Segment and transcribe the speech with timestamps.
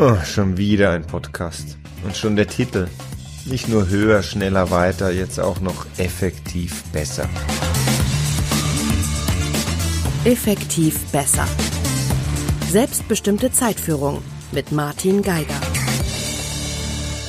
[0.00, 1.76] Oh, schon wieder ein Podcast.
[2.04, 2.86] Und schon der Titel.
[3.46, 7.28] Nicht nur höher, schneller, weiter, jetzt auch noch effektiv besser.
[10.24, 11.44] Effektiv besser.
[12.70, 14.22] Selbstbestimmte Zeitführung
[14.52, 15.60] mit Martin Geiger.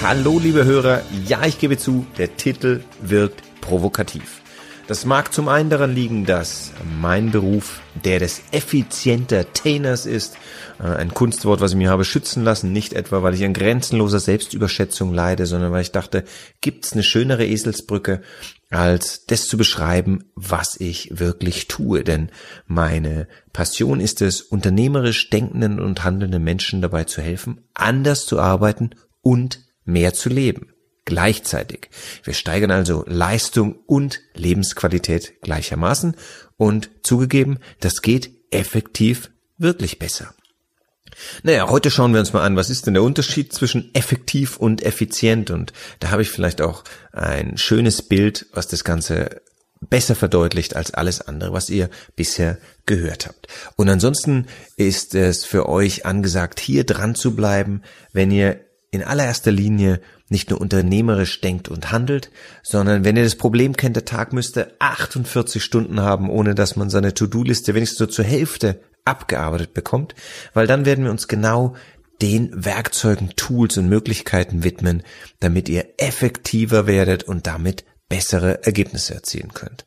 [0.00, 1.02] Hallo, liebe Hörer.
[1.26, 4.41] Ja, ich gebe zu, der Titel wirkt provokativ.
[4.88, 10.36] Das mag zum einen daran liegen, dass mein Beruf der des Effizientertainers ist.
[10.80, 12.72] Äh, ein Kunstwort, was ich mir habe schützen lassen.
[12.72, 16.24] Nicht etwa, weil ich an grenzenloser Selbstüberschätzung leide, sondern weil ich dachte,
[16.60, 18.22] gibt's eine schönere Eselsbrücke,
[18.70, 22.02] als das zu beschreiben, was ich wirklich tue.
[22.02, 22.30] Denn
[22.66, 28.90] meine Passion ist es, unternehmerisch denkenden und handelnden Menschen dabei zu helfen, anders zu arbeiten
[29.20, 30.71] und mehr zu leben
[31.04, 31.90] gleichzeitig.
[32.22, 36.16] Wir steigern also Leistung und Lebensqualität gleichermaßen
[36.56, 40.34] und zugegeben, das geht effektiv wirklich besser.
[41.42, 44.82] Naja, heute schauen wir uns mal an, was ist denn der Unterschied zwischen effektiv und
[44.82, 49.42] effizient und da habe ich vielleicht auch ein schönes Bild, was das Ganze
[49.80, 53.48] besser verdeutlicht als alles andere, was ihr bisher gehört habt.
[53.76, 54.46] Und ansonsten
[54.76, 58.60] ist es für euch angesagt, hier dran zu bleiben, wenn ihr
[58.92, 62.30] in allererster Linie nicht nur unternehmerisch denkt und handelt,
[62.62, 66.90] sondern wenn ihr das Problem kennt, der Tag müsste 48 Stunden haben, ohne dass man
[66.90, 70.14] seine To-Do-Liste wenigstens so zur Hälfte abgearbeitet bekommt,
[70.52, 71.74] weil dann werden wir uns genau
[72.20, 75.02] den Werkzeugen, Tools und Möglichkeiten widmen,
[75.40, 79.86] damit ihr effektiver werdet und damit bessere Ergebnisse erzielen könnt.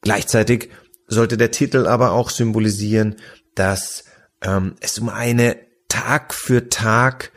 [0.00, 0.70] Gleichzeitig
[1.06, 3.16] sollte der Titel aber auch symbolisieren,
[3.54, 4.04] dass
[4.40, 7.30] ähm, es um eine Tag für Tag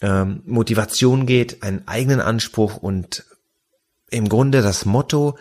[0.00, 3.24] ähm, Motivation geht, einen eigenen Anspruch und
[4.10, 5.36] im Grunde das Motto,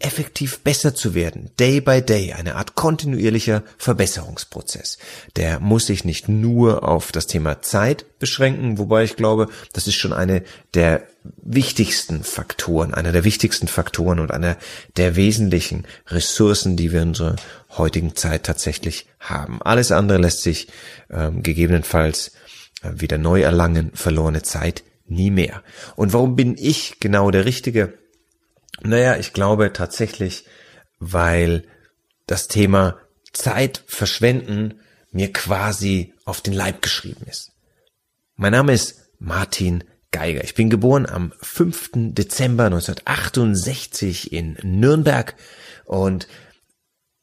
[0.00, 4.98] effektiv besser zu werden, day by day, eine Art kontinuierlicher Verbesserungsprozess.
[5.34, 9.96] Der muss sich nicht nur auf das Thema Zeit beschränken, wobei ich glaube, das ist
[9.96, 11.02] schon eine der
[11.42, 14.56] wichtigsten Faktoren, einer der wichtigsten Faktoren und einer
[14.96, 17.36] der wesentlichen Ressourcen, die wir in unserer
[17.76, 19.60] heutigen Zeit tatsächlich haben.
[19.62, 20.68] Alles andere lässt sich
[21.10, 22.32] ähm, gegebenenfalls
[22.82, 25.62] wieder neu erlangen, verlorene Zeit nie mehr.
[25.96, 27.94] Und warum bin ich genau der Richtige?
[28.82, 30.44] Naja, ich glaube tatsächlich,
[30.98, 31.64] weil
[32.26, 32.98] das Thema
[33.32, 34.80] Zeit verschwenden
[35.10, 37.52] mir quasi auf den Leib geschrieben ist.
[38.36, 40.44] Mein Name ist Martin Geiger.
[40.44, 41.90] Ich bin geboren am 5.
[41.94, 45.34] Dezember 1968 in Nürnberg
[45.84, 46.28] und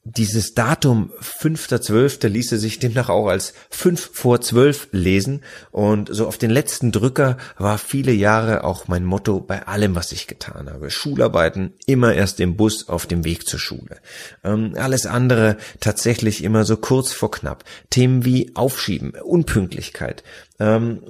[0.07, 2.27] dieses Datum 5.12.
[2.27, 7.37] ließe sich demnach auch als 5 vor 12 lesen und so auf den letzten Drücker
[7.57, 10.91] war viele Jahre auch mein Motto bei allem, was ich getan habe.
[10.91, 13.97] Schularbeiten immer erst im Bus auf dem Weg zur Schule.
[14.43, 17.63] Ähm, alles andere tatsächlich immer so kurz vor knapp.
[17.89, 20.23] Themen wie Aufschieben, Unpünktlichkeit,
[20.59, 21.01] ähm,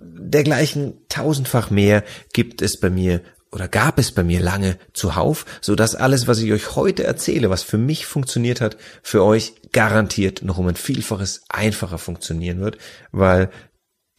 [0.00, 2.02] dergleichen tausendfach mehr
[2.32, 3.20] gibt es bei mir
[3.52, 7.50] oder gab es bei mir lange zuhauf, so dass alles, was ich euch heute erzähle,
[7.50, 12.78] was für mich funktioniert hat, für euch garantiert noch um ein Vielfaches einfacher funktionieren wird,
[13.10, 13.50] weil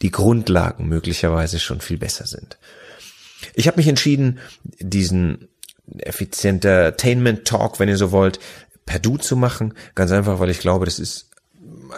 [0.02, 2.58] die Grundlagen möglicherweise schon viel besser sind.
[3.54, 4.38] Ich habe mich entschieden,
[4.78, 5.48] diesen
[5.98, 8.38] effizienter Entertainment Talk, wenn ihr so wollt,
[8.84, 11.30] per Du zu machen, ganz einfach, weil ich glaube, das ist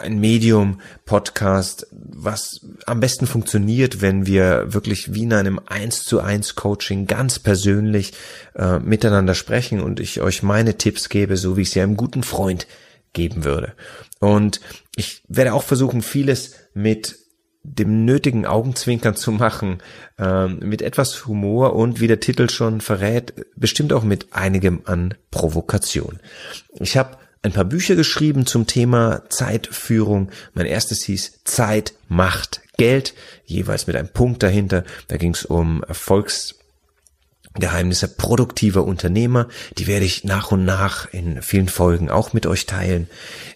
[0.01, 6.19] ein Medium, Podcast, was am besten funktioniert, wenn wir wirklich wie in einem eins zu
[6.19, 8.13] eins Coaching ganz persönlich
[8.55, 12.23] äh, miteinander sprechen und ich euch meine Tipps gebe, so wie ich sie einem guten
[12.23, 12.67] Freund
[13.13, 13.73] geben würde.
[14.19, 14.61] Und
[14.95, 17.17] ich werde auch versuchen, vieles mit
[17.63, 19.79] dem nötigen Augenzwinkern zu machen,
[20.19, 25.15] ähm, mit etwas Humor und wie der Titel schon verrät, bestimmt auch mit einigem an
[25.31, 26.19] Provokation.
[26.79, 30.29] Ich habe ein paar Bücher geschrieben zum Thema Zeitführung.
[30.55, 33.13] Mein erstes hieß Zeit macht Geld,
[33.45, 34.83] jeweils mit einem Punkt dahinter.
[35.07, 36.55] Da ging es um Erfolgs
[37.59, 39.47] Geheimnisse produktiver Unternehmer.
[39.77, 43.07] Die werde ich nach und nach in vielen Folgen auch mit euch teilen.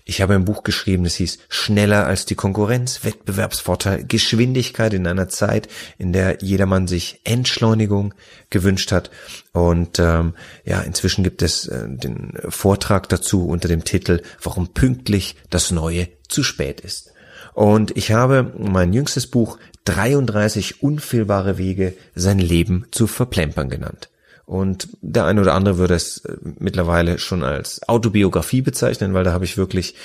[0.06, 5.30] Ich habe ein Buch geschrieben, das hieß Schneller als die Konkurrenz, Wettbewerbsvorteil, Geschwindigkeit in einer
[5.30, 5.68] Zeit,
[5.98, 8.14] in der jedermann sich Entschleunigung
[8.50, 9.12] gewünscht hat.
[9.52, 10.34] Und ähm,
[10.66, 16.08] ja, inzwischen gibt es äh, den Vortrag dazu unter dem Titel Warum pünktlich das Neue
[16.28, 17.12] zu spät ist.
[17.60, 24.08] Und ich habe mein jüngstes Buch 33 unfehlbare Wege, sein Leben zu verplempern genannt.
[24.46, 29.34] Und der eine oder andere würde es äh, mittlerweile schon als Autobiografie bezeichnen, weil da
[29.34, 29.96] habe ich wirklich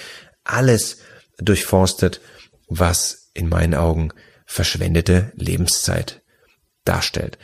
[0.42, 0.98] alles
[1.38, 2.20] durchforstet,
[2.66, 4.08] was in meinen Augen
[4.46, 6.22] verschwendete Lebenszeit
[6.84, 7.38] darstellt.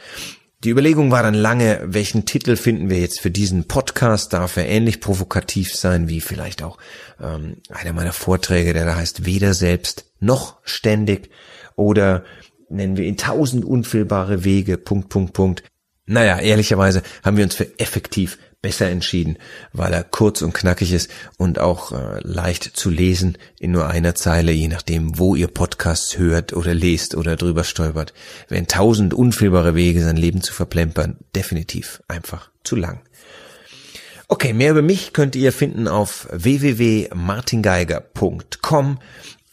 [0.63, 4.35] Die Überlegung war dann lange, welchen Titel finden wir jetzt für diesen Podcast?
[4.35, 6.77] Darf er ähnlich provokativ sein wie vielleicht auch
[7.19, 11.31] ähm, einer meiner Vorträge, der da heißt weder selbst noch ständig
[11.77, 12.25] oder
[12.69, 15.63] nennen wir ihn tausend unfehlbare Wege, Punkt, Punkt, Punkt.
[16.11, 19.39] Naja, ehrlicherweise haben wir uns für effektiv besser entschieden,
[19.73, 21.09] weil er kurz und knackig ist
[21.39, 26.19] und auch äh, leicht zu lesen in nur einer Zeile, je nachdem, wo ihr Podcasts
[26.19, 28.13] hört oder lest oder drüber stolpert.
[28.49, 33.03] Wenn tausend unfehlbare Wege, sein Leben zu verplempern, definitiv einfach zu lang.
[34.27, 38.99] Okay, mehr über mich könnt ihr finden auf www.martingeiger.com.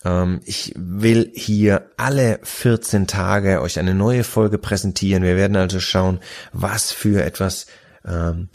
[0.08, 5.24] Ähm, ich will hier alle 14 Tage euch eine neue Folge präsentieren.
[5.24, 6.20] Wir werden also schauen,
[6.54, 7.68] was für etwas
[8.06, 8.50] ähm,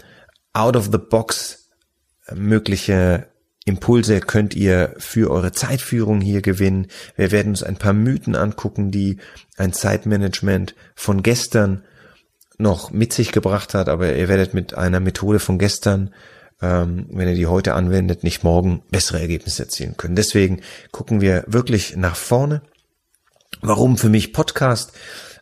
[0.52, 1.69] out of the box
[2.34, 3.26] mögliche
[3.64, 6.88] Impulse könnt ihr für eure Zeitführung hier gewinnen.
[7.16, 9.19] Wir werden uns ein paar Mythen angucken, die
[9.56, 11.84] ein Zeitmanagement von gestern
[12.58, 16.12] noch mit sich gebracht hat, aber ihr werdet mit einer Methode von gestern,
[16.62, 20.17] ähm, wenn ihr die heute anwendet, nicht morgen bessere Ergebnisse erzielen können.
[20.17, 20.62] Deswegen
[20.93, 22.62] gucken wir wirklich nach vorne.
[23.61, 24.93] Warum für mich Podcast?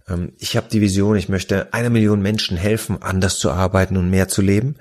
[0.08, 4.10] Ähm, ich habe die Vision, ich möchte einer Million Menschen helfen, anders zu arbeiten und
[4.10, 4.76] mehr zu leben.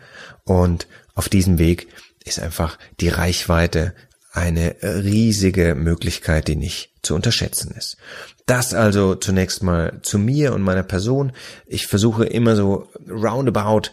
[0.46, 1.88] Und auf diesem Weg
[2.24, 3.94] ist einfach die Reichweite
[4.32, 7.98] eine riesige Möglichkeit, die nicht zu unterschätzen ist.
[8.46, 11.34] Das also zunächst mal zu mir und meiner Person.
[11.66, 13.92] Ich versuche immer so roundabout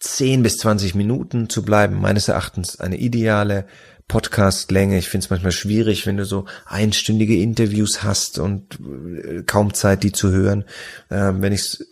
[0.00, 2.00] 10 bis 20 Minuten zu bleiben.
[2.00, 3.66] Meines Erachtens eine ideale
[4.08, 4.98] Podcastlänge.
[4.98, 10.02] Ich finde es manchmal schwierig, wenn du so einstündige Interviews hast und äh, kaum Zeit,
[10.02, 10.64] die zu hören.
[11.10, 11.86] Ähm, wenn ich es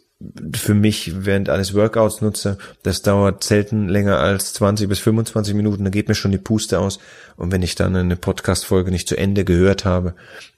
[0.55, 5.85] für mich während eines Workouts nutze, das dauert selten länger als 20 bis 25 Minuten,
[5.85, 6.99] da geht mir schon die Puste aus.
[7.37, 10.15] Und wenn ich dann eine Podcast-Folge nicht zu Ende gehört habe,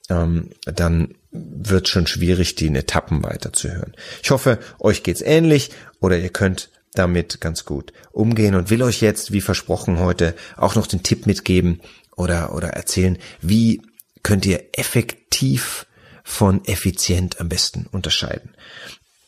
[0.09, 3.95] ähm, dann wird schon schwierig, die in Etappen weiterzuhören.
[4.23, 5.71] Ich hoffe, euch geht's ähnlich
[6.01, 10.75] oder ihr könnt damit ganz gut umgehen und will euch jetzt, wie versprochen heute, auch
[10.75, 11.81] noch den Tipp mitgeben
[12.17, 13.83] oder, oder erzählen, wie
[14.23, 15.87] könnt ihr effektiv
[16.25, 18.51] von effizient am besten unterscheiden.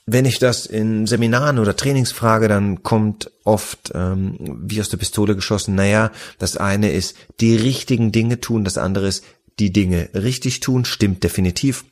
[0.06, 4.96] Wenn ich das in Seminaren oder Trainings frage, dann kommt oft ähm, wie aus der
[4.96, 9.24] Pistole geschossen, naja, das eine ist die richtigen Dinge tun, das andere ist
[9.60, 11.84] die Dinge richtig tun, stimmt definitiv.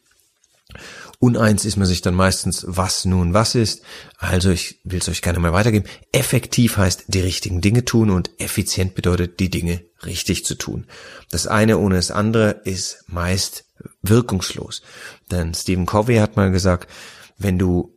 [1.20, 3.82] Uneins ist man sich dann meistens, was nun was ist.
[4.19, 5.88] Also ich will es euch gerne mal weitergeben.
[6.12, 10.87] Effektiv heißt die richtigen Dinge tun und effizient bedeutet die Dinge richtig zu tun.
[11.31, 13.65] Das eine ohne das andere ist meist
[14.03, 14.82] wirkungslos.
[15.31, 16.88] Denn Stephen Covey hat mal gesagt,
[17.37, 17.97] wenn du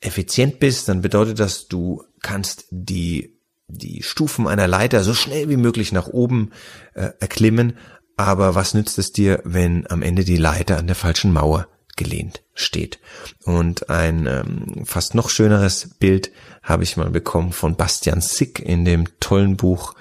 [0.00, 3.38] effizient bist, dann bedeutet das, du kannst die
[3.68, 6.50] die Stufen einer Leiter so schnell wie möglich nach oben
[6.92, 7.78] äh, erklimmen,
[8.16, 12.42] aber was nützt es dir, wenn am Ende die Leiter an der falschen Mauer gelehnt
[12.54, 12.98] steht.
[13.44, 16.30] Und ein ähm, fast noch schöneres Bild
[16.62, 19.94] habe ich mal bekommen von Bastian Sick in dem tollen Buch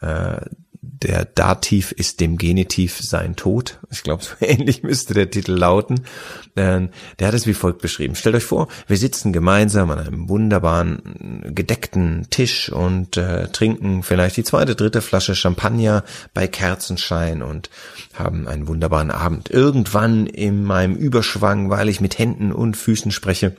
[0.00, 0.40] äh,
[1.02, 3.78] der Dativ ist dem Genitiv sein Tod.
[3.90, 6.04] Ich glaube, so ähnlich müsste der Titel lauten.
[6.56, 6.90] Der
[7.20, 8.16] hat es wie folgt beschrieben.
[8.16, 14.36] Stellt euch vor, wir sitzen gemeinsam an einem wunderbaren gedeckten Tisch und äh, trinken vielleicht
[14.36, 16.04] die zweite, dritte Flasche Champagner
[16.34, 17.70] bei Kerzenschein und
[18.14, 19.50] haben einen wunderbaren Abend.
[19.50, 23.56] Irgendwann in meinem Überschwang, weil ich mit Händen und Füßen spreche,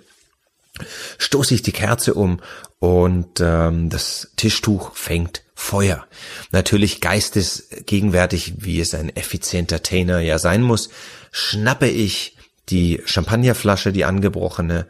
[1.18, 2.42] stoße ich die Kerze um
[2.80, 6.08] und ähm, das Tischtuch fängt Feuer.
[6.52, 10.90] Natürlich geistesgegenwärtig, wie es ein effizienter Tainer ja sein muss,
[11.32, 12.38] schnappe ich
[12.70, 14.88] die Champagnerflasche, die angebrochene,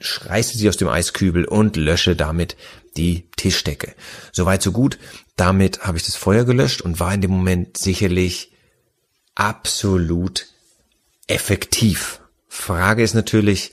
[0.00, 2.56] reiße sie aus dem Eiskübel und lösche damit
[2.96, 3.94] die Tischdecke.
[4.30, 4.98] Soweit so gut.
[5.36, 8.52] Damit habe ich das Feuer gelöscht und war in dem Moment sicherlich
[9.34, 10.48] absolut
[11.28, 12.20] effektiv.
[12.46, 13.72] Frage ist natürlich,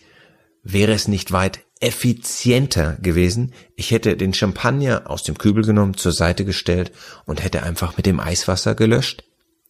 [0.63, 3.53] wäre es nicht weit effizienter gewesen.
[3.75, 6.91] Ich hätte den Champagner aus dem Kübel genommen, zur Seite gestellt
[7.25, 9.23] und hätte einfach mit dem Eiswasser gelöscht.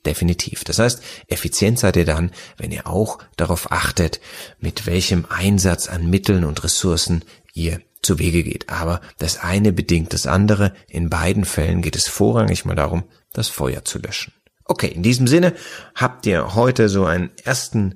[0.05, 0.63] Definitiv.
[0.63, 4.21] Das heißt, effizient seid ihr dann, wenn ihr auch darauf achtet,
[4.59, 8.69] mit welchem Einsatz an Mitteln und Ressourcen ihr zu Wege geht.
[8.69, 10.73] Aber das eine bedingt das andere.
[10.87, 14.33] In beiden Fällen geht es vorrangig mal darum, das Feuer zu löschen.
[14.63, 15.53] Okay, in diesem Sinne
[15.95, 17.95] habt ihr heute so einen ersten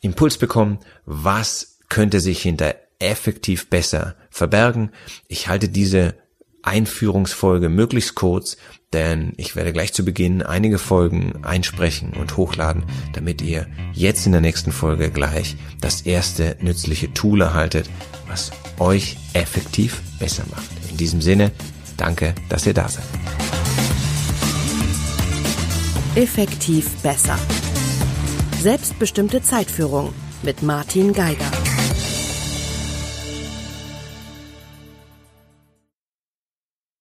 [0.00, 4.90] Impuls bekommen, was könnte sich hinter effektiv besser verbergen.
[5.28, 6.14] Ich halte diese
[6.62, 8.56] Einführungsfolge möglichst kurz,
[8.92, 14.32] denn ich werde gleich zu Beginn einige Folgen einsprechen und hochladen, damit ihr jetzt in
[14.32, 17.88] der nächsten Folge gleich das erste nützliche Tool erhaltet,
[18.26, 20.70] was euch effektiv besser macht.
[20.90, 21.52] In diesem Sinne,
[21.96, 23.04] danke, dass ihr da seid.
[26.14, 27.38] Effektiv besser.
[28.60, 30.12] Selbstbestimmte Zeitführung
[30.42, 31.57] mit Martin Geiger.